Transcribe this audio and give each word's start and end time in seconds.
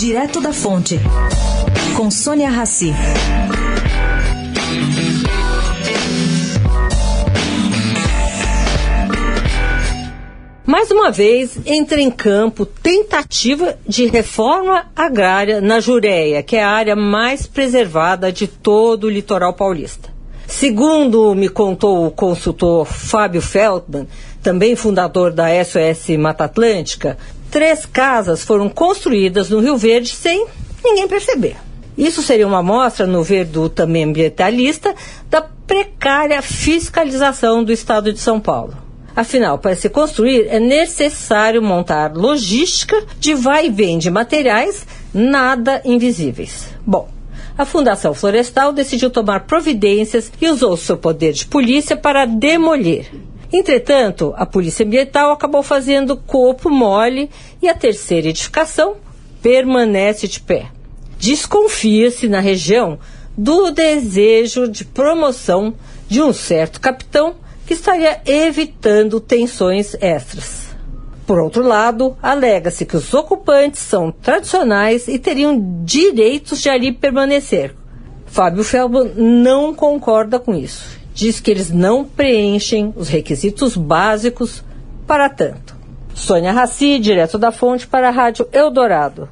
Direto 0.00 0.40
da 0.40 0.50
Fonte, 0.50 0.98
com 1.94 2.10
Sônia 2.10 2.48
Rassi. 2.48 2.90
Mais 10.64 10.90
uma 10.90 11.10
vez, 11.10 11.58
entra 11.66 12.00
em 12.00 12.10
campo 12.10 12.64
tentativa 12.64 13.78
de 13.86 14.06
reforma 14.06 14.86
agrária 14.96 15.60
na 15.60 15.80
Jureia, 15.80 16.42
que 16.42 16.56
é 16.56 16.64
a 16.64 16.70
área 16.70 16.96
mais 16.96 17.46
preservada 17.46 18.32
de 18.32 18.46
todo 18.46 19.04
o 19.04 19.10
litoral 19.10 19.52
paulista. 19.52 20.09
Segundo 20.60 21.34
me 21.34 21.48
contou 21.48 22.04
o 22.04 22.10
consultor 22.10 22.84
Fábio 22.84 23.40
Feldman, 23.40 24.06
também 24.42 24.76
fundador 24.76 25.32
da 25.32 25.46
SOS 25.64 26.18
Mata 26.18 26.44
Atlântica, 26.44 27.16
três 27.50 27.86
casas 27.86 28.44
foram 28.44 28.68
construídas 28.68 29.48
no 29.48 29.60
Rio 29.60 29.78
Verde 29.78 30.10
sem 30.10 30.46
ninguém 30.84 31.08
perceber. 31.08 31.56
Isso 31.96 32.20
seria 32.20 32.46
uma 32.46 32.58
amostra, 32.58 33.06
no 33.06 33.22
ver 33.22 33.46
do 33.46 33.70
também 33.70 34.04
ambientalista, 34.04 34.94
da 35.30 35.40
precária 35.40 36.42
fiscalização 36.42 37.64
do 37.64 37.72
Estado 37.72 38.12
de 38.12 38.18
São 38.18 38.38
Paulo. 38.38 38.76
Afinal, 39.16 39.56
para 39.56 39.74
se 39.74 39.88
construir 39.88 40.46
é 40.46 40.60
necessário 40.60 41.62
montar 41.62 42.12
logística 42.14 43.02
de 43.18 43.32
vai 43.32 43.68
e 43.68 43.96
de 43.96 44.10
materiais 44.10 44.86
nada 45.14 45.80
invisíveis. 45.86 46.66
Bom, 46.86 47.08
a 47.56 47.64
Fundação 47.64 48.14
Florestal 48.14 48.72
decidiu 48.72 49.10
tomar 49.10 49.46
providências 49.46 50.32
e 50.40 50.48
usou 50.48 50.76
seu 50.76 50.96
poder 50.96 51.32
de 51.32 51.46
polícia 51.46 51.96
para 51.96 52.24
demolir. 52.24 53.06
Entretanto, 53.52 54.32
a 54.36 54.46
Polícia 54.46 54.86
Ambiental 54.86 55.32
acabou 55.32 55.62
fazendo 55.62 56.16
corpo 56.16 56.70
mole 56.70 57.28
e 57.60 57.68
a 57.68 57.74
terceira 57.74 58.28
edificação 58.28 58.96
permanece 59.42 60.28
de 60.28 60.40
pé. 60.40 60.66
Desconfia-se 61.18 62.28
na 62.28 62.40
região 62.40 62.98
do 63.36 63.70
desejo 63.70 64.68
de 64.68 64.84
promoção 64.84 65.74
de 66.08 66.22
um 66.22 66.32
certo 66.32 66.80
capitão 66.80 67.34
que 67.66 67.74
estaria 67.74 68.20
evitando 68.24 69.20
tensões 69.20 69.94
extras. 70.00 70.69
Por 71.30 71.38
outro 71.38 71.62
lado, 71.62 72.16
alega-se 72.20 72.84
que 72.84 72.96
os 72.96 73.14
ocupantes 73.14 73.78
são 73.78 74.10
tradicionais 74.10 75.06
e 75.06 75.16
teriam 75.16 75.84
direitos 75.84 76.60
de 76.60 76.68
ali 76.68 76.90
permanecer. 76.90 77.72
Fábio 78.26 78.64
Felbo 78.64 79.04
não 79.14 79.72
concorda 79.72 80.40
com 80.40 80.56
isso 80.56 80.98
diz 81.20 81.38
que 81.38 81.50
eles 81.50 81.70
não 81.70 82.02
preenchem 82.02 82.94
os 82.96 83.08
requisitos 83.08 83.76
básicos 83.76 84.64
para 85.06 85.28
tanto. 85.28 85.76
Sônia 86.14 86.50
Raci, 86.50 86.98
direto 86.98 87.36
da 87.36 87.52
fonte 87.52 87.86
para 87.86 88.08
a 88.08 88.10
Rádio 88.10 88.48
Eldorado. 88.52 89.28